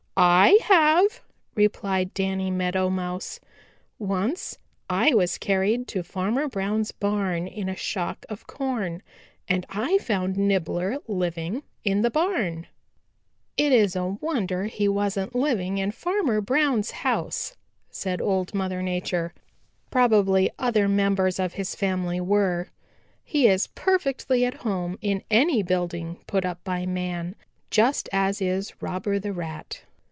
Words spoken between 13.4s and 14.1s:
"It is a